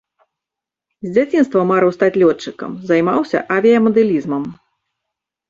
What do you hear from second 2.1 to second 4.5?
лётчыкам, займаўся авіямадэлізмам.